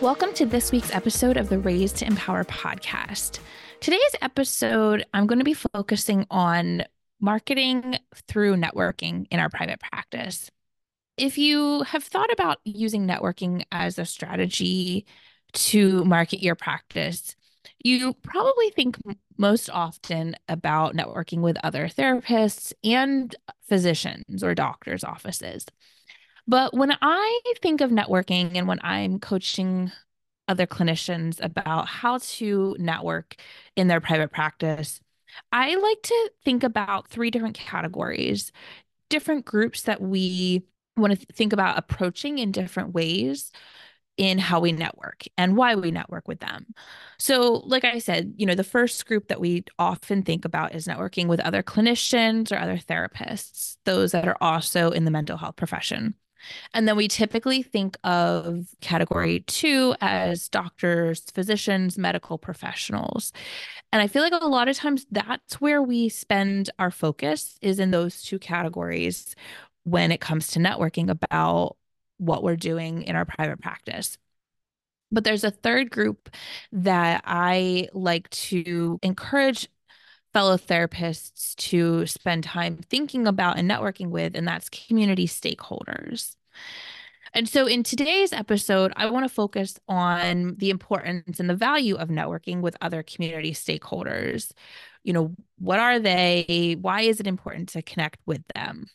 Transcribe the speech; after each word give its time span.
Welcome 0.00 0.32
to 0.34 0.46
this 0.46 0.72
week's 0.72 0.94
episode 0.94 1.36
of 1.36 1.50
the 1.50 1.58
Raised 1.58 1.96
to 1.96 2.06
Empower 2.06 2.44
podcast. 2.44 3.38
Today's 3.80 4.16
episode, 4.22 5.04
I'm 5.12 5.26
going 5.26 5.40
to 5.40 5.44
be 5.44 5.52
focusing 5.52 6.26
on 6.30 6.84
marketing 7.20 7.98
through 8.26 8.56
networking 8.56 9.26
in 9.30 9.40
our 9.40 9.50
private 9.50 9.78
practice. 9.78 10.50
If 11.18 11.36
you 11.36 11.82
have 11.82 12.02
thought 12.02 12.32
about 12.32 12.60
using 12.64 13.06
networking 13.06 13.64
as 13.70 13.98
a 13.98 14.06
strategy 14.06 15.04
to 15.52 16.02
market 16.06 16.42
your 16.42 16.54
practice, 16.54 17.36
you 17.84 18.14
probably 18.22 18.70
think 18.70 18.96
most 19.36 19.68
often 19.68 20.34
about 20.48 20.96
networking 20.96 21.42
with 21.42 21.58
other 21.62 21.88
therapists 21.88 22.72
and 22.82 23.36
physicians 23.68 24.42
or 24.42 24.54
doctors' 24.54 25.04
offices. 25.04 25.66
But 26.46 26.74
when 26.74 26.96
I 27.00 27.40
think 27.62 27.80
of 27.80 27.90
networking 27.90 28.56
and 28.56 28.66
when 28.66 28.80
I'm 28.82 29.18
coaching 29.18 29.92
other 30.48 30.66
clinicians 30.66 31.42
about 31.42 31.86
how 31.86 32.18
to 32.18 32.76
network 32.78 33.36
in 33.76 33.88
their 33.88 34.00
private 34.00 34.32
practice, 34.32 35.00
I 35.52 35.76
like 35.76 36.02
to 36.02 36.30
think 36.44 36.64
about 36.64 37.08
three 37.08 37.30
different 37.30 37.54
categories, 37.56 38.50
different 39.08 39.44
groups 39.44 39.82
that 39.82 40.00
we 40.00 40.64
want 40.96 41.18
to 41.18 41.26
think 41.32 41.52
about 41.52 41.78
approaching 41.78 42.38
in 42.38 42.52
different 42.52 42.92
ways 42.94 43.52
in 44.16 44.38
how 44.38 44.60
we 44.60 44.70
network 44.70 45.24
and 45.38 45.56
why 45.56 45.74
we 45.74 45.90
network 45.90 46.28
with 46.28 46.40
them. 46.40 46.66
So, 47.18 47.62
like 47.64 47.84
I 47.84 47.98
said, 47.98 48.34
you 48.36 48.44
know, 48.44 48.54
the 48.54 48.64
first 48.64 49.06
group 49.06 49.28
that 49.28 49.40
we 49.40 49.64
often 49.78 50.22
think 50.22 50.44
about 50.44 50.74
is 50.74 50.86
networking 50.86 51.26
with 51.26 51.40
other 51.40 51.62
clinicians 51.62 52.52
or 52.52 52.58
other 52.58 52.76
therapists, 52.76 53.76
those 53.84 54.12
that 54.12 54.28
are 54.28 54.36
also 54.40 54.90
in 54.90 55.06
the 55.06 55.10
mental 55.10 55.38
health 55.38 55.56
profession. 55.56 56.14
And 56.74 56.86
then 56.86 56.96
we 56.96 57.08
typically 57.08 57.62
think 57.62 57.96
of 58.04 58.68
category 58.80 59.40
two 59.40 59.94
as 60.00 60.48
doctors, 60.48 61.24
physicians, 61.32 61.98
medical 61.98 62.38
professionals. 62.38 63.32
And 63.92 64.00
I 64.00 64.06
feel 64.06 64.22
like 64.22 64.32
a 64.32 64.46
lot 64.46 64.68
of 64.68 64.76
times 64.76 65.06
that's 65.10 65.60
where 65.60 65.82
we 65.82 66.08
spend 66.08 66.70
our 66.78 66.90
focus 66.90 67.58
is 67.60 67.78
in 67.78 67.90
those 67.90 68.22
two 68.22 68.38
categories 68.38 69.34
when 69.84 70.12
it 70.12 70.20
comes 70.20 70.48
to 70.48 70.58
networking 70.58 71.10
about 71.10 71.76
what 72.18 72.42
we're 72.42 72.56
doing 72.56 73.02
in 73.02 73.16
our 73.16 73.24
private 73.24 73.60
practice. 73.60 74.18
But 75.10 75.24
there's 75.24 75.44
a 75.44 75.50
third 75.50 75.90
group 75.90 76.30
that 76.72 77.22
I 77.24 77.88
like 77.92 78.30
to 78.30 78.98
encourage 79.02 79.68
fellow 80.32 80.56
therapists 80.56 81.54
to 81.56 82.06
spend 82.06 82.44
time 82.44 82.76
thinking 82.76 83.26
about 83.26 83.58
and 83.58 83.70
networking 83.70 84.10
with, 84.10 84.36
and 84.36 84.46
that's 84.46 84.68
community 84.68 85.26
stakeholders. 85.26 86.36
And 87.32 87.48
so, 87.48 87.66
in 87.66 87.82
today's 87.82 88.32
episode, 88.32 88.92
I 88.96 89.08
want 89.10 89.24
to 89.24 89.34
focus 89.34 89.78
on 89.88 90.56
the 90.58 90.70
importance 90.70 91.38
and 91.38 91.48
the 91.48 91.54
value 91.54 91.94
of 91.94 92.08
networking 92.08 92.60
with 92.60 92.76
other 92.80 93.02
community 93.02 93.52
stakeholders. 93.52 94.52
You 95.04 95.12
know, 95.12 95.34
what 95.58 95.78
are 95.78 95.98
they? 96.00 96.76
Why 96.80 97.02
is 97.02 97.20
it 97.20 97.26
important 97.26 97.70
to 97.70 97.82
connect 97.82 98.18
with 98.26 98.42
them? 98.54 98.86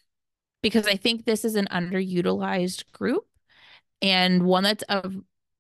Because 0.62 0.88
I 0.88 0.96
think 0.96 1.26
this 1.26 1.46
is 1.46 1.56
an 1.56 1.68
underutilized 1.72 2.92
group 2.92 3.26
and 4.02 4.44
one 4.44 4.64
that's 4.64 4.84
of 4.84 5.16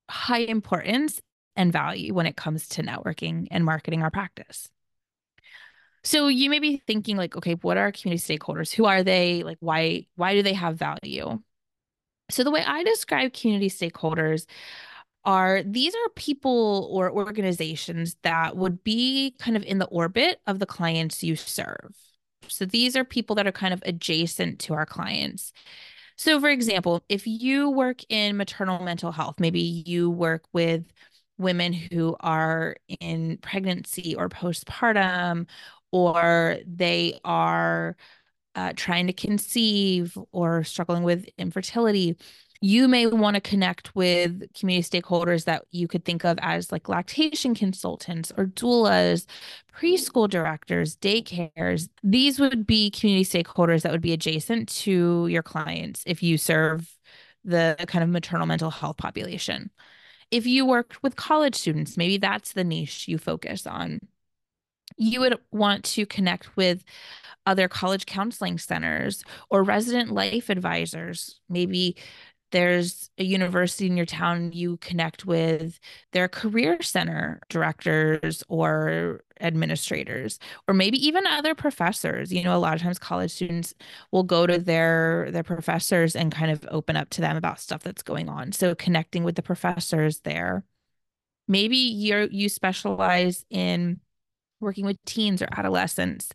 high 0.09 0.39
importance 0.39 1.21
and 1.55 1.71
value 1.71 2.13
when 2.13 2.25
it 2.25 2.35
comes 2.35 2.67
to 2.69 2.83
networking 2.83 3.47
and 3.51 3.63
marketing 3.63 4.03
our 4.03 4.11
practice. 4.11 4.69
So 6.05 6.27
you 6.27 6.49
may 6.51 6.59
be 6.59 6.77
thinking 6.77 7.17
like, 7.17 7.35
okay, 7.35 7.55
what 7.55 7.77
are 7.77 7.91
community 7.91 8.37
stakeholders? 8.37 8.71
Who 8.71 8.85
are 8.85 9.03
they? 9.03 9.43
Like 9.43 9.57
why 9.59 10.05
why 10.15 10.35
do 10.35 10.43
they 10.43 10.53
have 10.53 10.77
value? 10.77 11.39
So 12.29 12.43
the 12.43 12.51
way 12.51 12.63
I 12.65 12.83
describe 12.83 13.33
community 13.33 13.69
stakeholders 13.69 14.45
are 15.25 15.63
these 15.63 15.95
are 15.95 16.09
people 16.15 16.87
or 16.91 17.11
organizations 17.11 18.15
that 18.21 18.55
would 18.55 18.83
be 18.83 19.35
kind 19.39 19.57
of 19.57 19.63
in 19.63 19.79
the 19.79 19.87
orbit 19.87 20.39
of 20.45 20.59
the 20.59 20.67
clients 20.67 21.23
you 21.23 21.35
serve. 21.35 21.95
So 22.47 22.65
these 22.65 22.95
are 22.95 23.03
people 23.03 23.35
that 23.37 23.47
are 23.47 23.51
kind 23.51 23.73
of 23.73 23.81
adjacent 23.85 24.59
to 24.59 24.75
our 24.75 24.85
clients. 24.85 25.51
So 26.17 26.39
for 26.39 26.49
example, 26.49 27.03
if 27.09 27.25
you 27.25 27.71
work 27.71 28.01
in 28.09 28.37
maternal 28.37 28.83
mental 28.83 29.11
health, 29.11 29.39
maybe 29.39 29.59
you 29.59 30.11
work 30.11 30.43
with 30.53 30.83
women 31.37 31.73
who 31.73 32.15
are 32.19 32.77
in 33.01 33.37
pregnancy 33.41 34.15
or 34.15 34.29
postpartum 34.29 35.47
or 35.95 36.57
they 36.67 37.17
are 37.23 37.95
uh, 38.53 38.73
trying 38.75 39.07
to 39.07 39.13
conceive 39.13 40.17
or 40.33 40.61
struggling 40.65 41.03
with 41.03 41.25
infertility, 41.37 42.17
you 42.59 42.89
may 42.89 43.07
want 43.07 43.35
to 43.35 43.41
connect 43.41 43.95
with 43.95 44.53
community 44.53 44.99
stakeholders 44.99 45.45
that 45.45 45.63
you 45.71 45.87
could 45.87 46.03
think 46.03 46.25
of 46.25 46.37
as 46.41 46.69
like 46.69 46.89
lactation 46.89 47.55
consultants 47.55 48.33
or 48.35 48.47
doulas, 48.47 49.25
preschool 49.73 50.29
directors, 50.29 50.97
daycares. 50.97 51.87
These 52.03 52.39
would 52.41 52.67
be 52.67 52.89
community 52.89 53.23
stakeholders 53.23 53.83
that 53.83 53.93
would 53.93 54.01
be 54.01 54.13
adjacent 54.13 54.67
to 54.79 55.27
your 55.27 55.43
clients 55.43 56.03
if 56.05 56.21
you 56.21 56.37
serve 56.37 56.93
the 57.45 57.77
kind 57.87 58.03
of 58.03 58.09
maternal 58.09 58.47
mental 58.47 58.71
health 58.71 58.97
population. 58.97 59.69
If 60.29 60.45
you 60.45 60.65
work 60.65 60.95
with 61.01 61.15
college 61.15 61.55
students, 61.55 61.95
maybe 61.95 62.17
that's 62.17 62.51
the 62.51 62.65
niche 62.65 63.07
you 63.07 63.17
focus 63.17 63.65
on 63.65 64.01
you 64.97 65.19
would 65.19 65.37
want 65.51 65.83
to 65.83 66.05
connect 66.05 66.55
with 66.55 66.83
other 67.45 67.67
college 67.67 68.05
counseling 68.05 68.57
centers 68.57 69.23
or 69.49 69.63
resident 69.63 70.11
life 70.11 70.49
advisors. 70.49 71.39
Maybe 71.49 71.95
there's 72.51 73.09
a 73.17 73.23
university 73.23 73.87
in 73.87 73.97
your 73.97 74.05
town 74.05 74.51
you 74.53 74.77
connect 74.77 75.25
with 75.25 75.79
their 76.13 76.27
career 76.27 76.81
center 76.81 77.41
directors 77.49 78.43
or 78.47 79.21
administrators 79.41 80.39
or 80.67 80.73
maybe 80.73 81.05
even 81.05 81.27
other 81.27 81.53
professors. 81.53 82.31
You 82.31 82.43
know 82.43 82.55
a 82.55 82.59
lot 82.59 82.75
of 82.75 82.81
times 82.81 82.97
college 82.97 83.31
students 83.31 83.73
will 84.11 84.23
go 84.23 84.47
to 84.47 84.57
their 84.57 85.29
their 85.31 85.43
professors 85.43 86.15
and 86.15 86.31
kind 86.31 86.51
of 86.51 86.65
open 86.71 86.95
up 86.95 87.09
to 87.11 87.21
them 87.21 87.35
about 87.35 87.59
stuff 87.59 87.83
that's 87.83 88.03
going 88.03 88.29
on. 88.29 88.51
So 88.53 88.73
connecting 88.75 89.23
with 89.23 89.35
the 89.35 89.43
professors 89.43 90.19
there. 90.21 90.63
Maybe 91.47 91.77
you're 91.77 92.23
you 92.23 92.47
specialize 92.47 93.45
in 93.49 93.99
working 94.59 94.85
with 94.85 95.03
teens 95.05 95.41
or 95.41 95.47
adolescents. 95.51 96.31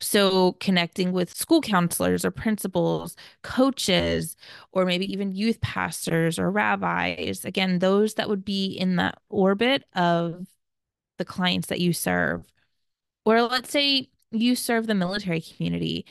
So, 0.00 0.52
connecting 0.54 1.12
with 1.12 1.34
school 1.34 1.60
counselors 1.60 2.24
or 2.24 2.30
principals, 2.30 3.16
coaches, 3.42 4.36
or 4.72 4.84
maybe 4.84 5.10
even 5.12 5.32
youth 5.32 5.60
pastors 5.60 6.38
or 6.38 6.50
rabbis. 6.50 7.44
Again, 7.44 7.78
those 7.80 8.14
that 8.14 8.28
would 8.28 8.44
be 8.44 8.66
in 8.66 8.96
the 8.96 9.12
orbit 9.28 9.84
of 9.94 10.46
the 11.18 11.24
clients 11.24 11.68
that 11.68 11.80
you 11.80 11.92
serve. 11.92 12.44
Or 13.24 13.42
let's 13.42 13.70
say 13.70 14.10
you 14.30 14.56
serve 14.56 14.86
the 14.86 14.94
military 14.94 15.40
community, 15.40 16.06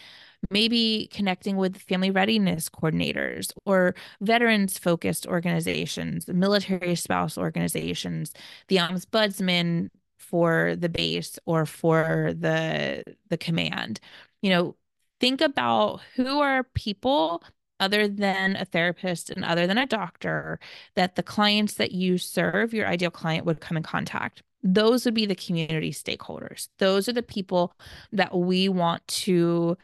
maybe 0.50 1.10
connecting 1.12 1.58
with 1.58 1.78
family 1.78 2.12
readiness 2.12 2.70
coordinators 2.70 3.52
or 3.66 3.96
veterans 4.22 4.78
focused 4.78 5.28
organizations, 5.28 6.28
military 6.28 6.96
spouse 6.96 7.38
organizations, 7.38 8.34
the 8.68 8.78
ombudsman 8.78 9.90
for 10.34 10.76
the 10.76 10.90
base 10.90 11.38
or 11.46 11.64
for 11.64 12.34
the 12.36 13.04
the 13.30 13.38
command. 13.38 14.00
You 14.42 14.50
know 14.50 14.76
think 15.20 15.42
about 15.42 16.02
who 16.16 16.40
are 16.40 16.64
people 16.74 17.44
other 17.80 18.08
than 18.08 18.56
a 18.56 18.66
therapist 18.66 19.30
and 19.30 19.46
other 19.46 19.68
than 19.68 19.78
a 19.78 19.86
doctor 19.86 20.60
that 20.96 21.16
the 21.16 21.22
clients 21.22 21.76
that 21.76 21.92
you 21.92 22.18
serve 22.18 22.74
your 22.74 22.88
ideal 22.88 23.12
client 23.12 23.46
would 23.46 23.62
come 23.62 23.78
in 23.78 23.84
contact. 23.84 24.42
Those 24.64 25.06
would 25.06 25.14
be 25.14 25.28
the 25.28 25.36
community 25.36 25.92
stakeholders. 25.92 26.70
Those 26.80 27.08
are 27.08 27.14
the 27.14 27.22
people 27.22 27.76
that 28.12 28.36
we 28.36 28.70
want 28.70 29.08
to 29.26 29.78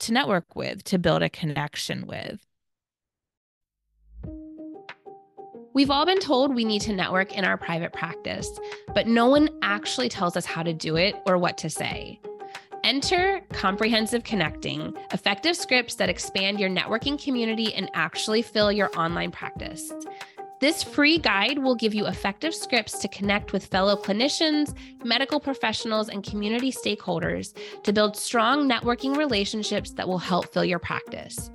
to 0.00 0.12
network 0.12 0.56
with 0.56 0.84
to 0.84 0.98
build 0.98 1.22
a 1.22 1.28
connection 1.28 2.06
with 2.06 2.40
We've 5.74 5.90
all 5.90 6.04
been 6.04 6.20
told 6.20 6.54
we 6.54 6.66
need 6.66 6.82
to 6.82 6.92
network 6.92 7.32
in 7.32 7.46
our 7.46 7.56
private 7.56 7.94
practice, 7.94 8.50
but 8.94 9.06
no 9.06 9.26
one 9.26 9.48
actually 9.62 10.10
tells 10.10 10.36
us 10.36 10.44
how 10.44 10.62
to 10.62 10.74
do 10.74 10.96
it 10.96 11.14
or 11.24 11.38
what 11.38 11.56
to 11.58 11.70
say. 11.70 12.20
Enter 12.84 13.40
Comprehensive 13.52 14.22
Connecting, 14.22 14.94
effective 15.12 15.56
scripts 15.56 15.94
that 15.94 16.10
expand 16.10 16.60
your 16.60 16.68
networking 16.68 17.22
community 17.22 17.72
and 17.72 17.90
actually 17.94 18.42
fill 18.42 18.70
your 18.70 18.90
online 18.98 19.30
practice. 19.30 19.92
This 20.60 20.82
free 20.82 21.16
guide 21.16 21.58
will 21.58 21.74
give 21.74 21.94
you 21.94 22.06
effective 22.06 22.54
scripts 22.54 22.98
to 22.98 23.08
connect 23.08 23.54
with 23.54 23.66
fellow 23.66 23.96
clinicians, 23.96 24.74
medical 25.04 25.40
professionals, 25.40 26.10
and 26.10 26.22
community 26.22 26.70
stakeholders 26.70 27.56
to 27.82 27.94
build 27.94 28.14
strong 28.14 28.68
networking 28.68 29.16
relationships 29.16 29.92
that 29.92 30.06
will 30.06 30.18
help 30.18 30.52
fill 30.52 30.64
your 30.64 30.78
practice. 30.78 31.50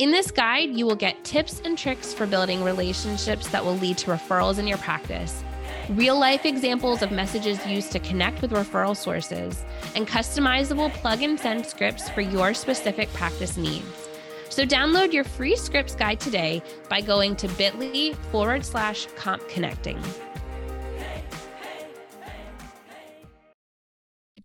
In 0.00 0.10
this 0.10 0.32
guide, 0.32 0.70
you 0.70 0.86
will 0.86 0.96
get 0.96 1.22
tips 1.22 1.62
and 1.64 1.78
tricks 1.78 2.12
for 2.12 2.26
building 2.26 2.64
relationships 2.64 3.46
that 3.50 3.64
will 3.64 3.76
lead 3.76 3.96
to 3.98 4.10
referrals 4.10 4.58
in 4.58 4.66
your 4.66 4.78
practice, 4.78 5.44
real 5.90 6.18
life 6.18 6.44
examples 6.44 7.00
of 7.00 7.12
messages 7.12 7.64
used 7.64 7.92
to 7.92 8.00
connect 8.00 8.42
with 8.42 8.50
referral 8.50 8.96
sources, 8.96 9.64
and 9.94 10.08
customizable 10.08 10.92
plug 10.94 11.22
and 11.22 11.38
send 11.38 11.64
scripts 11.64 12.10
for 12.10 12.22
your 12.22 12.54
specific 12.54 13.12
practice 13.12 13.56
needs. 13.56 14.08
So 14.48 14.64
download 14.64 15.12
your 15.12 15.22
free 15.22 15.54
scripts 15.54 15.94
guide 15.94 16.18
today 16.18 16.60
by 16.88 17.00
going 17.00 17.36
to 17.36 17.46
bit.ly 17.50 18.14
forward 18.32 18.64
slash 18.64 19.06
comp 19.14 19.48
connecting. 19.48 20.02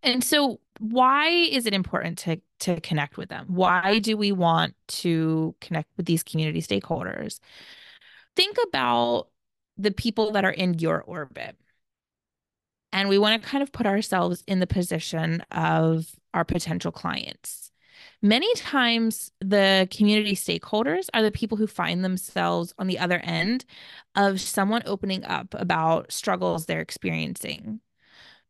And 0.10 0.24
so 0.24 0.60
why 0.80 1.28
is 1.28 1.66
it 1.66 1.74
important 1.74 2.18
to 2.20 2.42
to 2.62 2.82
connect 2.82 3.18
with 3.18 3.30
them? 3.30 3.46
Why 3.48 4.00
do 4.00 4.18
we 4.18 4.32
want 4.32 4.76
to 4.88 5.56
connect 5.62 5.90
with 5.96 6.06
these 6.06 6.24
community 6.24 6.62
stakeholders? 6.62 7.40
Think 8.36 8.58
about 8.68 9.28
the 9.78 9.92
people 9.92 10.32
that 10.32 10.44
are 10.44 10.52
in 10.52 10.78
your 10.80 11.02
orbit. 11.02 11.56
And 12.92 13.08
we 13.08 13.18
want 13.18 13.42
to 13.42 13.48
kind 13.48 13.62
of 13.62 13.72
put 13.72 13.86
ourselves 13.86 14.44
in 14.48 14.60
the 14.60 14.68
position 14.68 15.42
of 15.52 16.08
our 16.34 16.44
potential 16.44 16.92
clients. 16.92 17.72
Many 18.22 18.54
times, 18.56 19.32
the 19.40 19.88
community 19.92 20.36
stakeholders 20.36 21.08
are 21.14 21.22
the 21.22 21.32
people 21.32 21.58
who 21.58 21.68
find 21.68 22.04
themselves 22.04 22.74
on 22.78 22.88
the 22.88 23.00
other 23.00 23.20
end 23.20 23.64
of 24.16 24.42
someone 24.42 24.82
opening 24.86 25.24
up 25.24 25.54
about 25.54 26.12
struggles 26.12 26.66
they're 26.66 26.82
experiencing 26.82 27.80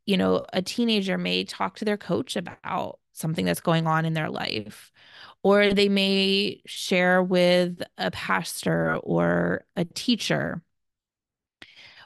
you 0.09 0.17
know, 0.17 0.43
a 0.53 0.61
teenager 0.63 1.19
may 1.19 1.43
talk 1.43 1.75
to 1.77 1.85
their 1.85 1.95
coach 1.95 2.35
about 2.35 2.97
something 3.13 3.45
that's 3.45 3.61
going 3.61 3.85
on 3.85 4.05
in 4.05 4.13
their 4.15 4.31
life, 4.31 4.91
or 5.43 5.71
they 5.71 5.87
may 5.87 6.63
share 6.65 7.21
with 7.21 7.83
a 7.99 8.09
pastor 8.09 8.95
or 9.03 9.67
a 9.75 9.85
teacher. 9.85 10.63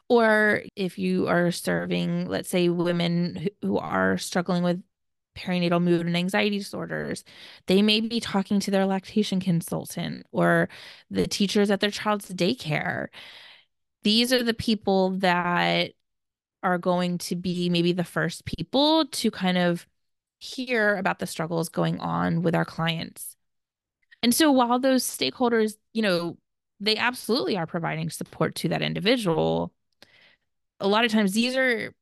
Or 0.10 0.64
if 0.76 1.00
you 1.00 1.30
are 1.30 1.50
serving, 1.52 2.28
let's 2.28 2.50
say, 2.50 2.68
women 2.68 3.48
who 3.62 3.78
are 3.78 4.18
struggling 4.18 4.64
with 4.64 4.84
perinatal 5.38 5.82
mood 5.82 6.06
and 6.06 6.18
anxiety 6.18 6.58
disorders, 6.58 7.24
they 7.68 7.82
may 7.82 8.02
be 8.02 8.20
talking 8.20 8.60
to 8.60 8.70
their 8.70 8.86
lactation 8.86 9.40
consultant 9.40 10.26
or 10.34 10.68
the 11.10 11.26
teachers 11.26 11.72
at 11.72 11.80
their 11.80 11.90
child's 11.90 12.34
daycare. 12.34 13.08
These 14.04 14.34
are 14.34 14.44
the 14.44 14.54
people 14.54 15.12
that 15.20 15.94
are 16.64 16.78
going 16.78 17.18
to 17.20 17.36
be 17.36 17.70
maybe 17.70 17.92
the 17.92 18.04
first 18.04 18.46
people 18.46 19.06
to 19.08 19.30
kind 19.30 19.58
of 19.58 19.86
hear 20.40 20.96
about 20.96 21.20
the 21.20 21.28
struggles 21.28 21.70
going 21.70 22.00
on 22.00 22.42
with 22.42 22.56
our 22.56 22.66
clients. 22.66 23.36
And 24.22 24.34
so 24.34 24.52
while 24.52 24.80
those 24.80 25.04
stakeholders, 25.04 25.76
you 25.94 26.02
know, 26.02 26.38
they 26.80 26.98
absolutely 26.98 27.58
are 27.58 27.68
providing 27.68 28.10
support 28.10 28.56
to 28.56 28.70
that 28.70 28.82
individual, 28.82 29.74
a 30.80 30.88
lot 30.88 31.06
of 31.06 31.12
times 31.12 31.34
these 31.34 31.56
are 31.56 31.94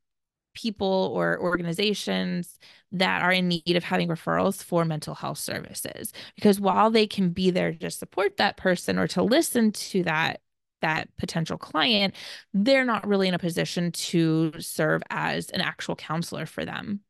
people 0.54 1.12
or 1.16 1.40
organizations 1.40 2.60
that 2.92 3.22
are 3.22 3.32
in 3.32 3.48
need 3.48 3.76
of 3.76 3.84
having 3.84 4.10
referrals 4.10 4.62
for 4.64 4.84
mental 4.84 5.16
health 5.16 5.38
services 5.38 6.12
because 6.36 6.60
while 6.60 6.90
they 6.90 7.08
can 7.08 7.30
be 7.30 7.52
there 7.52 7.74
to 7.74 7.90
support 7.90 8.38
that 8.38 8.58
person 8.58 8.98
or 9.00 9.08
to 9.08 9.24
listen 9.24 9.72
to 9.72 10.04
that 10.04 10.42
that 10.82 11.10
potential 11.18 11.58
client, 11.58 12.16
they're 12.54 12.86
not 12.86 13.08
really 13.08 13.28
in 13.28 13.34
a 13.34 13.40
position 13.40 13.92
to 13.92 14.54
serve 14.60 15.02
as 15.10 15.50
an 15.50 15.62
actual 15.62 15.96
counselor 15.96 16.46
for 16.46 16.66
them. 16.66 17.02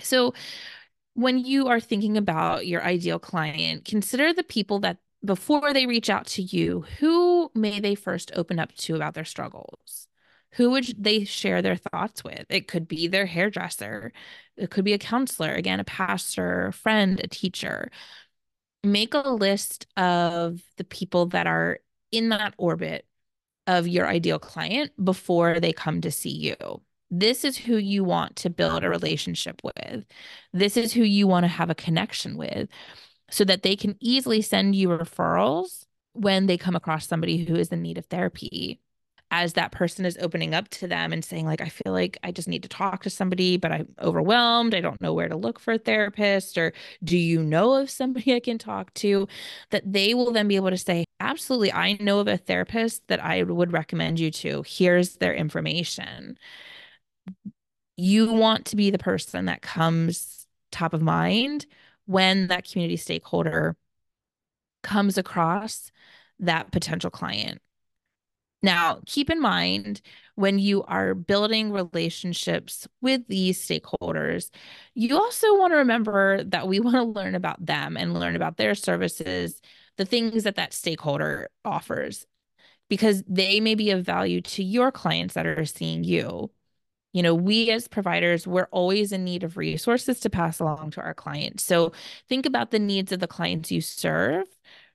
So, 0.00 0.34
when 1.14 1.38
you 1.38 1.68
are 1.68 1.80
thinking 1.80 2.16
about 2.16 2.66
your 2.66 2.82
ideal 2.82 3.18
client, 3.18 3.84
consider 3.84 4.32
the 4.32 4.42
people 4.42 4.80
that 4.80 4.98
before 5.24 5.72
they 5.72 5.86
reach 5.86 6.10
out 6.10 6.26
to 6.26 6.42
you, 6.42 6.84
who 6.98 7.50
may 7.54 7.80
they 7.80 7.94
first 7.94 8.32
open 8.34 8.58
up 8.58 8.74
to 8.74 8.96
about 8.96 9.14
their 9.14 9.24
struggles? 9.24 10.08
Who 10.52 10.70
would 10.70 11.02
they 11.02 11.24
share 11.24 11.62
their 11.62 11.76
thoughts 11.76 12.24
with? 12.24 12.44
It 12.50 12.68
could 12.68 12.88
be 12.88 13.08
their 13.08 13.26
hairdresser, 13.26 14.12
it 14.56 14.70
could 14.70 14.84
be 14.84 14.92
a 14.92 14.98
counselor, 14.98 15.52
again, 15.52 15.80
a 15.80 15.84
pastor, 15.84 16.66
a 16.68 16.72
friend, 16.72 17.20
a 17.22 17.28
teacher. 17.28 17.90
Make 18.84 19.14
a 19.14 19.30
list 19.30 19.86
of 19.96 20.60
the 20.76 20.84
people 20.84 21.26
that 21.26 21.46
are 21.46 21.78
in 22.12 22.28
that 22.28 22.54
orbit 22.58 23.06
of 23.66 23.88
your 23.88 24.06
ideal 24.06 24.38
client 24.38 24.92
before 25.02 25.60
they 25.60 25.72
come 25.72 26.00
to 26.02 26.10
see 26.10 26.30
you. 26.30 26.56
This 27.10 27.44
is 27.44 27.56
who 27.56 27.76
you 27.76 28.04
want 28.04 28.36
to 28.36 28.50
build 28.50 28.84
a 28.84 28.88
relationship 28.88 29.60
with. 29.62 30.04
This 30.52 30.76
is 30.76 30.92
who 30.92 31.02
you 31.02 31.26
want 31.26 31.44
to 31.44 31.48
have 31.48 31.70
a 31.70 31.74
connection 31.74 32.36
with 32.36 32.68
so 33.30 33.44
that 33.44 33.62
they 33.62 33.76
can 33.76 33.96
easily 34.00 34.42
send 34.42 34.74
you 34.74 34.88
referrals 34.88 35.86
when 36.12 36.46
they 36.46 36.58
come 36.58 36.76
across 36.76 37.06
somebody 37.06 37.44
who 37.44 37.56
is 37.56 37.68
in 37.68 37.82
need 37.82 37.98
of 37.98 38.06
therapy 38.06 38.80
as 39.30 39.54
that 39.54 39.72
person 39.72 40.04
is 40.04 40.18
opening 40.20 40.54
up 40.54 40.68
to 40.68 40.86
them 40.86 41.12
and 41.12 41.24
saying 41.24 41.46
like 41.46 41.62
i 41.62 41.68
feel 41.68 41.92
like 41.92 42.18
i 42.22 42.30
just 42.30 42.48
need 42.48 42.62
to 42.62 42.68
talk 42.68 43.02
to 43.02 43.10
somebody 43.10 43.56
but 43.56 43.72
i'm 43.72 43.88
overwhelmed 44.02 44.74
i 44.74 44.80
don't 44.80 45.00
know 45.00 45.14
where 45.14 45.28
to 45.28 45.36
look 45.36 45.58
for 45.58 45.72
a 45.72 45.78
therapist 45.78 46.58
or 46.58 46.72
do 47.02 47.16
you 47.16 47.42
know 47.42 47.72
of 47.74 47.88
somebody 47.88 48.34
i 48.34 48.40
can 48.40 48.58
talk 48.58 48.92
to 48.92 49.26
that 49.70 49.90
they 49.90 50.12
will 50.12 50.32
then 50.32 50.46
be 50.46 50.56
able 50.56 50.70
to 50.70 50.76
say 50.76 51.04
absolutely. 51.22 51.72
I 51.72 51.94
know 52.00 52.20
of 52.20 52.28
a 52.28 52.36
therapist 52.36 53.06
that 53.08 53.22
i 53.22 53.42
would 53.42 53.72
recommend 53.72 54.18
you 54.20 54.30
to. 54.30 54.64
Here's 54.66 55.16
their 55.16 55.34
information. 55.34 56.38
You 57.96 58.32
want 58.32 58.66
to 58.66 58.76
be 58.76 58.90
the 58.90 58.98
person 58.98 59.46
that 59.46 59.62
comes 59.62 60.46
top 60.70 60.94
of 60.94 61.02
mind 61.02 61.66
when 62.06 62.48
that 62.48 62.68
community 62.68 62.96
stakeholder 62.96 63.76
comes 64.82 65.16
across 65.16 65.92
that 66.40 66.72
potential 66.72 67.10
client. 67.10 67.60
Now, 68.62 69.00
keep 69.06 69.28
in 69.28 69.40
mind 69.40 70.00
when 70.36 70.58
you 70.58 70.84
are 70.84 71.14
building 71.14 71.72
relationships 71.72 72.86
with 73.00 73.26
these 73.26 73.60
stakeholders, 73.60 74.50
you 74.94 75.16
also 75.16 75.58
want 75.58 75.72
to 75.72 75.78
remember 75.78 76.44
that 76.44 76.68
we 76.68 76.80
want 76.80 76.96
to 76.96 77.02
learn 77.02 77.34
about 77.34 77.64
them 77.64 77.96
and 77.96 78.14
learn 78.18 78.36
about 78.36 78.56
their 78.56 78.74
services, 78.74 79.60
the 79.96 80.04
things 80.04 80.44
that 80.44 80.56
that 80.56 80.72
stakeholder 80.72 81.48
offers, 81.64 82.26
because 82.88 83.22
they 83.26 83.60
may 83.60 83.74
be 83.74 83.90
of 83.90 84.04
value 84.04 84.40
to 84.40 84.64
your 84.64 84.92
clients 84.92 85.34
that 85.34 85.46
are 85.46 85.64
seeing 85.64 86.04
you. 86.04 86.50
You 87.12 87.22
know, 87.22 87.34
we 87.34 87.70
as 87.70 87.88
providers, 87.88 88.46
we're 88.46 88.68
always 88.70 89.12
in 89.12 89.24
need 89.24 89.44
of 89.44 89.58
resources 89.58 90.20
to 90.20 90.30
pass 90.30 90.60
along 90.60 90.92
to 90.92 91.02
our 91.02 91.12
clients. 91.12 91.62
So 91.62 91.92
think 92.28 92.46
about 92.46 92.70
the 92.70 92.78
needs 92.78 93.12
of 93.12 93.20
the 93.20 93.26
clients 93.28 93.70
you 93.70 93.82
serve 93.82 94.46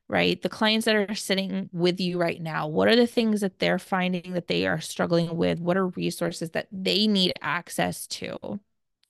right? 0.10 0.42
The 0.42 0.50
clients 0.50 0.86
that 0.86 0.96
are 0.96 1.16
sitting 1.16 1.70
with 1.74 2.00
you 2.00 2.18
right 2.18 2.42
now, 2.42 2.68
what 2.68 2.88
are 2.88 2.96
the 2.96 3.08
things 3.08 3.42
that 3.42 3.60
they're 3.60 3.80
finding 3.80 4.34
that 4.34 4.48
they 4.48 4.66
are 4.66 4.80
struggling 4.80 5.36
with? 5.36 5.60
What 5.60 5.78
are 5.78 5.88
resources 5.88 6.52
that 6.52 6.68
they 6.72 7.08
need 7.08 7.34
access 7.42 8.08
to? 8.08 8.60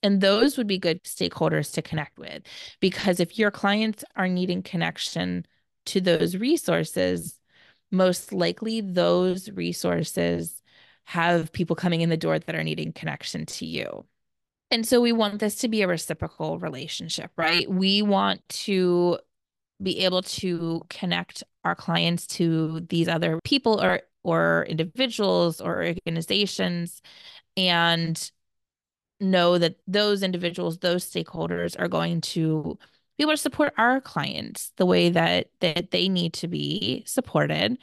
And 0.03 0.21
those 0.21 0.57
would 0.57 0.67
be 0.67 0.77
good 0.77 1.03
stakeholders 1.03 1.73
to 1.73 1.81
connect 1.81 2.17
with 2.19 2.43
because 2.79 3.19
if 3.19 3.37
your 3.37 3.51
clients 3.51 4.03
are 4.15 4.27
needing 4.27 4.63
connection 4.63 5.45
to 5.87 6.01
those 6.01 6.35
resources, 6.35 7.39
most 7.91 8.33
likely 8.33 8.81
those 8.81 9.49
resources 9.49 10.61
have 11.05 11.51
people 11.51 11.75
coming 11.75 12.01
in 12.01 12.09
the 12.09 12.17
door 12.17 12.37
that 12.37 12.55
are 12.55 12.63
needing 12.63 12.91
connection 12.91 13.45
to 13.45 13.65
you. 13.65 14.05
And 14.69 14.85
so 14.85 14.99
we 14.99 15.13
want 15.13 15.39
this 15.39 15.55
to 15.57 15.69
be 15.69 15.81
a 15.81 15.87
reciprocal 15.87 16.59
relationship, 16.59 17.31
right? 17.37 17.69
We 17.69 18.01
want 18.01 18.47
to 18.49 19.19
be 19.81 19.99
able 19.99 20.23
to 20.23 20.81
connect 20.89 21.43
our 21.63 21.75
clients 21.75 22.27
to 22.27 22.81
these 22.89 23.07
other 23.07 23.39
people 23.43 23.81
or 23.81 24.01
or 24.23 24.65
individuals 24.67 25.61
or 25.61 25.93
organizations 26.05 27.01
and 27.55 28.31
know 29.19 29.57
that 29.57 29.77
those 29.87 30.21
individuals 30.23 30.79
those 30.79 31.09
stakeholders 31.09 31.79
are 31.79 31.87
going 31.87 32.21
to 32.21 32.77
be 33.17 33.23
able 33.23 33.33
to 33.33 33.37
support 33.37 33.73
our 33.77 33.99
clients 34.01 34.71
the 34.77 34.85
way 34.85 35.09
that 35.09 35.47
that 35.59 35.91
they 35.91 36.09
need 36.09 36.33
to 36.33 36.47
be 36.47 37.03
supported 37.05 37.77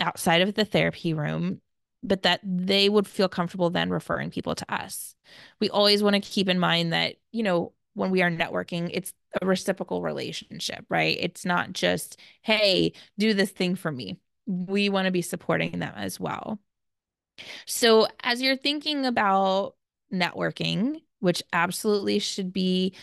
outside 0.00 0.42
of 0.42 0.54
the 0.54 0.64
therapy 0.64 1.14
room 1.14 1.60
but 2.02 2.22
that 2.22 2.40
they 2.44 2.88
would 2.88 3.06
feel 3.06 3.28
comfortable 3.28 3.70
then 3.70 3.90
referring 3.90 4.30
people 4.30 4.54
to 4.54 4.74
us 4.74 5.14
we 5.60 5.70
always 5.70 6.02
want 6.02 6.14
to 6.14 6.20
keep 6.20 6.48
in 6.48 6.58
mind 6.58 6.92
that 6.92 7.16
you 7.32 7.42
know 7.42 7.72
when 7.94 8.10
we 8.10 8.22
are 8.22 8.30
networking, 8.30 8.90
it's 8.92 9.12
a 9.40 9.46
reciprocal 9.46 10.02
relationship, 10.02 10.84
right? 10.88 11.16
It's 11.18 11.44
not 11.44 11.72
just, 11.72 12.20
hey, 12.42 12.92
do 13.18 13.34
this 13.34 13.50
thing 13.50 13.76
for 13.76 13.90
me. 13.90 14.18
we 14.46 14.90
want 14.90 15.06
to 15.06 15.10
be 15.10 15.22
supporting 15.22 15.78
them 15.78 15.94
as 15.96 16.20
well. 16.20 16.58
So, 17.66 18.06
as 18.22 18.42
you're 18.42 18.58
thinking 18.58 19.06
about 19.06 19.74
networking, 20.12 21.00
which 21.20 21.42
absolutely 21.52 22.18
should 22.18 22.52
be 22.52 22.94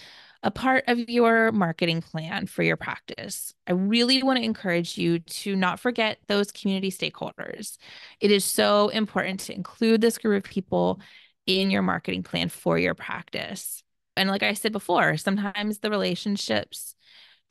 a 0.43 0.51
part 0.51 0.83
of 0.87 0.97
your 1.09 1.51
marketing 1.51 2.01
plan 2.01 2.47
for 2.47 2.63
your 2.63 2.77
practice. 2.77 3.53
I 3.67 3.73
really 3.73 4.23
want 4.23 4.37
to 4.39 4.45
encourage 4.45 4.97
you 4.97 5.19
to 5.19 5.55
not 5.55 5.79
forget 5.79 6.17
those 6.27 6.51
community 6.51 6.91
stakeholders. 6.91 7.77
It 8.19 8.31
is 8.31 8.43
so 8.43 8.89
important 8.89 9.41
to 9.41 9.55
include 9.55 10.01
this 10.01 10.17
group 10.17 10.45
of 10.45 10.51
people 10.51 10.99
in 11.45 11.69
your 11.69 11.83
marketing 11.83 12.23
plan 12.23 12.49
for 12.49 12.77
your 12.79 12.95
practice. 12.95 13.83
And 14.17 14.29
like 14.29 14.43
I 14.43 14.53
said 14.53 14.71
before, 14.71 15.15
sometimes 15.17 15.79
the 15.79 15.89
relationships 15.89 16.95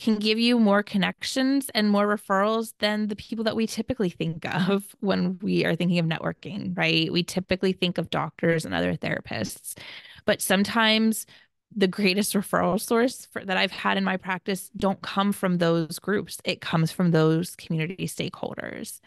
can 0.00 0.16
give 0.16 0.38
you 0.38 0.58
more 0.58 0.82
connections 0.82 1.70
and 1.74 1.90
more 1.90 2.06
referrals 2.06 2.72
than 2.78 3.08
the 3.08 3.16
people 3.16 3.44
that 3.44 3.54
we 3.54 3.66
typically 3.66 4.08
think 4.08 4.46
of 4.46 4.84
when 5.00 5.38
we 5.42 5.64
are 5.64 5.76
thinking 5.76 5.98
of 5.98 6.06
networking, 6.06 6.76
right? 6.76 7.12
We 7.12 7.22
typically 7.22 7.72
think 7.72 7.98
of 7.98 8.10
doctors 8.10 8.64
and 8.64 8.74
other 8.74 8.96
therapists, 8.96 9.76
but 10.24 10.40
sometimes 10.40 11.26
the 11.74 11.88
greatest 11.88 12.34
referral 12.34 12.80
source 12.80 13.26
for, 13.26 13.44
that 13.44 13.56
I've 13.56 13.70
had 13.70 13.96
in 13.96 14.04
my 14.04 14.16
practice 14.16 14.70
don't 14.76 15.00
come 15.02 15.32
from 15.32 15.58
those 15.58 15.98
groups. 15.98 16.38
It 16.44 16.60
comes 16.60 16.90
from 16.90 17.10
those 17.10 17.54
community 17.56 18.06
stakeholders. 18.06 19.00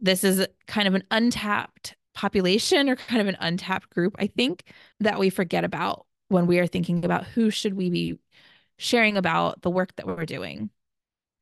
This 0.00 0.24
is 0.24 0.46
kind 0.66 0.86
of 0.88 0.94
an 0.94 1.04
untapped 1.10 1.96
population 2.14 2.88
or 2.88 2.96
kind 2.96 3.20
of 3.20 3.28
an 3.28 3.36
untapped 3.40 3.90
group, 3.90 4.16
I 4.18 4.28
think, 4.28 4.64
that 5.00 5.18
we 5.18 5.30
forget 5.30 5.64
about 5.64 6.06
when 6.28 6.46
we 6.46 6.58
are 6.58 6.66
thinking 6.66 7.04
about 7.04 7.24
who 7.24 7.50
should 7.50 7.74
we 7.74 7.90
be 7.90 8.18
sharing 8.76 9.16
about 9.16 9.62
the 9.62 9.70
work 9.70 9.94
that 9.96 10.06
we're 10.06 10.24
doing. 10.24 10.70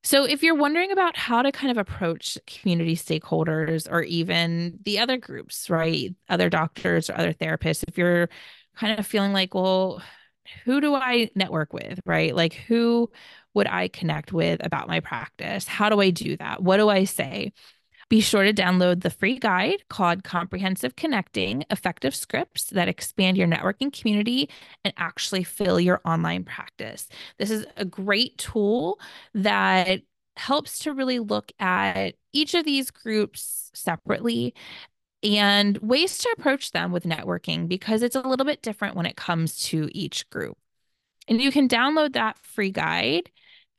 So, 0.04 0.24
if 0.24 0.42
you're 0.42 0.54
wondering 0.54 0.92
about 0.92 1.16
how 1.16 1.42
to 1.42 1.52
kind 1.52 1.70
of 1.70 1.76
approach 1.76 2.38
community 2.46 2.96
stakeholders 2.96 3.90
or 3.90 4.02
even 4.02 4.78
the 4.84 5.00
other 5.00 5.16
groups, 5.16 5.68
right? 5.68 6.14
Other 6.28 6.48
doctors 6.48 7.10
or 7.10 7.18
other 7.18 7.34
therapists, 7.34 7.84
if 7.86 7.98
you're 7.98 8.28
kind 8.76 8.98
of 8.98 9.06
feeling 9.06 9.32
like, 9.32 9.54
well, 9.54 10.00
who 10.64 10.80
do 10.80 10.94
I 10.94 11.30
network 11.34 11.72
with, 11.72 12.00
right? 12.04 12.34
Like, 12.34 12.54
who 12.54 13.10
would 13.54 13.66
I 13.66 13.88
connect 13.88 14.32
with 14.32 14.64
about 14.64 14.88
my 14.88 15.00
practice? 15.00 15.66
How 15.66 15.88
do 15.88 16.00
I 16.00 16.10
do 16.10 16.36
that? 16.36 16.62
What 16.62 16.76
do 16.76 16.88
I 16.88 17.04
say? 17.04 17.52
Be 18.08 18.20
sure 18.20 18.42
to 18.42 18.54
download 18.54 19.02
the 19.02 19.10
free 19.10 19.38
guide 19.38 19.84
called 19.90 20.24
Comprehensive 20.24 20.96
Connecting 20.96 21.64
Effective 21.68 22.14
Scripts 22.14 22.64
that 22.70 22.88
expand 22.88 23.36
your 23.36 23.46
networking 23.46 23.92
community 23.92 24.48
and 24.82 24.94
actually 24.96 25.44
fill 25.44 25.78
your 25.78 26.00
online 26.06 26.44
practice. 26.44 27.06
This 27.38 27.50
is 27.50 27.66
a 27.76 27.84
great 27.84 28.38
tool 28.38 28.98
that 29.34 30.00
helps 30.38 30.78
to 30.80 30.94
really 30.94 31.18
look 31.18 31.52
at 31.58 32.14
each 32.32 32.54
of 32.54 32.64
these 32.64 32.90
groups 32.90 33.70
separately 33.74 34.54
and 35.22 35.78
ways 35.78 36.18
to 36.18 36.34
approach 36.36 36.72
them 36.72 36.92
with 36.92 37.04
networking 37.04 37.68
because 37.68 38.02
it's 38.02 38.16
a 38.16 38.20
little 38.20 38.46
bit 38.46 38.62
different 38.62 38.96
when 38.96 39.06
it 39.06 39.16
comes 39.16 39.60
to 39.64 39.88
each 39.92 40.28
group. 40.30 40.56
And 41.26 41.40
you 41.40 41.50
can 41.52 41.68
download 41.68 42.14
that 42.14 42.38
free 42.38 42.70
guide 42.70 43.30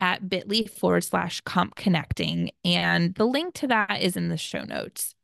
at 0.01 0.29
bit.ly 0.29 0.63
forward 0.63 1.03
slash 1.03 1.41
comp 1.41 1.75
connecting. 1.75 2.51
And 2.63 3.15
the 3.15 3.25
link 3.25 3.53
to 3.55 3.67
that 3.67 4.01
is 4.01 4.15
in 4.15 4.29
the 4.29 4.37
show 4.37 4.63
notes. 4.63 5.15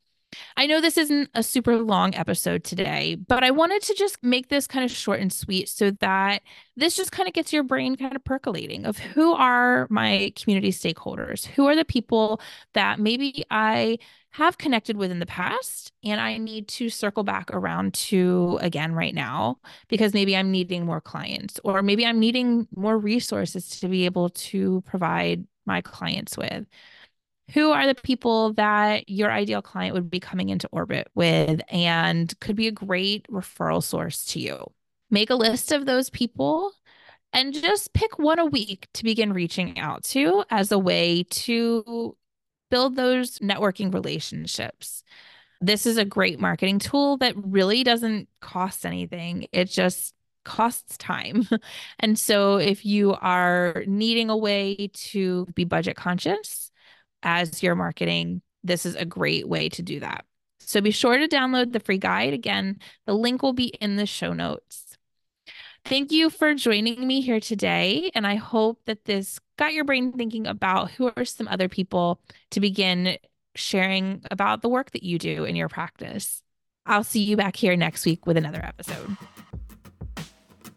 I 0.56 0.66
know 0.66 0.80
this 0.80 0.98
isn't 0.98 1.30
a 1.34 1.42
super 1.42 1.78
long 1.78 2.14
episode 2.14 2.64
today, 2.64 3.14
but 3.14 3.44
I 3.44 3.50
wanted 3.52 3.82
to 3.82 3.94
just 3.94 4.22
make 4.22 4.48
this 4.48 4.66
kind 4.66 4.84
of 4.84 4.90
short 4.90 5.20
and 5.20 5.32
sweet 5.32 5.68
so 5.68 5.92
that 6.00 6.42
this 6.76 6.96
just 6.96 7.12
kind 7.12 7.26
of 7.28 7.32
gets 7.32 7.52
your 7.52 7.62
brain 7.62 7.96
kind 7.96 8.14
of 8.14 8.24
percolating 8.24 8.84
of 8.84 8.98
who 8.98 9.32
are 9.32 9.86
my 9.88 10.32
community 10.36 10.72
stakeholders? 10.72 11.46
Who 11.46 11.66
are 11.66 11.76
the 11.76 11.84
people 11.84 12.40
that 12.74 12.98
maybe 12.98 13.44
I 13.50 13.98
have 14.36 14.58
connected 14.58 14.98
with 14.98 15.10
in 15.10 15.18
the 15.18 15.24
past 15.24 15.92
and 16.04 16.20
I 16.20 16.36
need 16.36 16.68
to 16.68 16.90
circle 16.90 17.24
back 17.24 17.50
around 17.54 17.94
to 17.94 18.58
again 18.60 18.92
right 18.92 19.14
now 19.14 19.60
because 19.88 20.12
maybe 20.12 20.36
I'm 20.36 20.50
needing 20.50 20.84
more 20.84 21.00
clients 21.00 21.58
or 21.64 21.82
maybe 21.82 22.04
I'm 22.04 22.20
needing 22.20 22.68
more 22.76 22.98
resources 22.98 23.80
to 23.80 23.88
be 23.88 24.04
able 24.04 24.28
to 24.28 24.82
provide 24.82 25.46
my 25.64 25.80
clients 25.80 26.36
with. 26.36 26.66
Who 27.52 27.70
are 27.70 27.86
the 27.86 27.94
people 27.94 28.52
that 28.54 29.08
your 29.08 29.32
ideal 29.32 29.62
client 29.62 29.94
would 29.94 30.10
be 30.10 30.20
coming 30.20 30.50
into 30.50 30.68
orbit 30.70 31.08
with 31.14 31.62
and 31.70 32.38
could 32.40 32.56
be 32.56 32.66
a 32.66 32.72
great 32.72 33.26
referral 33.28 33.82
source 33.82 34.26
to 34.26 34.40
you? 34.40 34.70
Make 35.10 35.30
a 35.30 35.34
list 35.34 35.72
of 35.72 35.86
those 35.86 36.10
people 36.10 36.72
and 37.32 37.54
just 37.54 37.94
pick 37.94 38.18
one 38.18 38.38
a 38.38 38.44
week 38.44 38.86
to 38.94 39.04
begin 39.04 39.32
reaching 39.32 39.78
out 39.78 40.04
to 40.04 40.44
as 40.50 40.72
a 40.72 40.78
way 40.78 41.22
to 41.22 42.14
build 42.70 42.96
those 42.96 43.38
networking 43.38 43.92
relationships. 43.92 45.02
This 45.60 45.86
is 45.86 45.96
a 45.96 46.04
great 46.04 46.38
marketing 46.38 46.78
tool 46.78 47.16
that 47.18 47.34
really 47.36 47.82
doesn't 47.82 48.28
cost 48.40 48.84
anything. 48.84 49.46
It 49.52 49.66
just 49.66 50.14
costs 50.44 50.96
time. 50.96 51.46
And 51.98 52.18
so 52.18 52.56
if 52.56 52.84
you 52.84 53.14
are 53.14 53.84
needing 53.86 54.30
a 54.30 54.36
way 54.36 54.90
to 54.92 55.46
be 55.54 55.64
budget 55.64 55.96
conscious 55.96 56.70
as 57.22 57.62
you're 57.62 57.74
marketing, 57.74 58.42
this 58.62 58.86
is 58.86 58.94
a 58.94 59.04
great 59.04 59.48
way 59.48 59.68
to 59.70 59.82
do 59.82 60.00
that. 60.00 60.24
So 60.60 60.80
be 60.80 60.90
sure 60.90 61.16
to 61.16 61.28
download 61.28 61.72
the 61.72 61.80
free 61.80 61.98
guide. 61.98 62.32
Again, 62.32 62.78
the 63.06 63.14
link 63.14 63.42
will 63.42 63.52
be 63.52 63.66
in 63.66 63.96
the 63.96 64.06
show 64.06 64.32
notes. 64.32 64.85
Thank 65.88 66.10
you 66.10 66.30
for 66.30 66.52
joining 66.54 67.06
me 67.06 67.20
here 67.20 67.38
today. 67.38 68.10
And 68.12 68.26
I 68.26 68.34
hope 68.34 68.80
that 68.86 69.04
this 69.04 69.38
got 69.56 69.72
your 69.72 69.84
brain 69.84 70.12
thinking 70.12 70.44
about 70.48 70.90
who 70.90 71.12
are 71.16 71.24
some 71.24 71.46
other 71.46 71.68
people 71.68 72.20
to 72.50 72.58
begin 72.58 73.18
sharing 73.54 74.22
about 74.28 74.62
the 74.62 74.68
work 74.68 74.90
that 74.90 75.04
you 75.04 75.16
do 75.16 75.44
in 75.44 75.54
your 75.54 75.68
practice. 75.68 76.42
I'll 76.86 77.04
see 77.04 77.22
you 77.22 77.36
back 77.36 77.54
here 77.54 77.76
next 77.76 78.04
week 78.04 78.26
with 78.26 78.36
another 78.36 78.60
episode. 78.64 79.16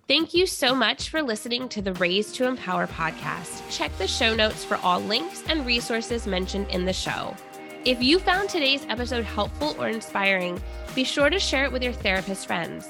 Thank 0.07 0.35
you 0.35 0.45
so 0.45 0.75
much 0.75 1.09
for 1.09 1.23
listening 1.23 1.69
to 1.69 1.81
the 1.81 1.93
Raised 1.93 2.35
to 2.35 2.47
Empower 2.47 2.85
podcast. 2.85 3.61
Check 3.75 3.95
the 3.97 4.07
show 4.07 4.35
notes 4.35 4.63
for 4.63 4.77
all 4.77 4.99
links 4.99 5.43
and 5.47 5.65
resources 5.65 6.27
mentioned 6.27 6.67
in 6.69 6.85
the 6.85 6.93
show. 6.93 7.35
If 7.83 8.01
you 8.01 8.19
found 8.19 8.49
today's 8.49 8.85
episode 8.89 9.23
helpful 9.23 9.75
or 9.79 9.87
inspiring, 9.87 10.61
be 10.93 11.03
sure 11.03 11.31
to 11.31 11.39
share 11.39 11.65
it 11.65 11.71
with 11.71 11.81
your 11.81 11.93
therapist 11.93 12.45
friends. 12.45 12.89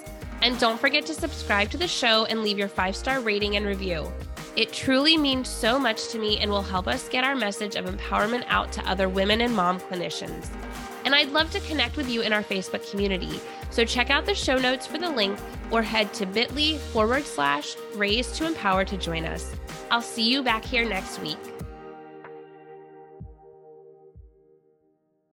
And 0.50 0.60
don't 0.60 0.80
forget 0.80 1.06
to 1.06 1.14
subscribe 1.14 1.70
to 1.70 1.78
the 1.78 1.88
show 1.88 2.26
and 2.26 2.42
leave 2.42 2.58
your 2.58 2.68
five 2.68 2.96
star 2.96 3.20
rating 3.20 3.56
and 3.56 3.68
review. 3.68 4.12
It 4.56 4.74
truly 4.74 5.16
means 5.16 5.48
so 5.48 5.78
much 5.78 6.08
to 6.08 6.18
me 6.18 6.40
and 6.40 6.50
will 6.50 6.64
help 6.64 6.88
us 6.88 7.08
get 7.08 7.24
our 7.24 7.36
message 7.36 7.76
of 7.76 7.86
empowerment 7.86 8.46
out 8.48 8.72
to 8.72 8.90
other 8.90 9.08
women 9.10 9.42
and 9.42 9.56
mom 9.56 9.80
clinicians. 9.80 10.50
And 11.06 11.14
I'd 11.14 11.30
love 11.30 11.52
to 11.52 11.60
connect 11.60 11.98
with 11.98 12.10
you 12.10 12.22
in 12.22 12.34
our 12.34 12.42
Facebook 12.42 12.90
community. 12.90 13.40
So 13.70 13.86
check 13.86 14.10
out 14.10 14.26
the 14.26 14.34
show 14.34 14.58
notes 14.58 14.88
for 14.88 14.98
the 14.98 15.12
link 15.12 15.38
or 15.70 15.84
head 15.84 16.16
to 16.16 16.26
bit.ly 16.26 16.80
forward 16.80 17.26
slash 17.26 17.76
raised 17.94 18.34
to 18.38 18.48
empower 18.48 18.84
to 18.86 18.98
join 18.98 19.26
us. 19.26 19.56
I'll 19.92 20.02
see 20.02 20.28
you 20.32 20.42
back 20.42 20.66
here 20.66 20.84
next 20.84 21.22
week. 21.22 21.38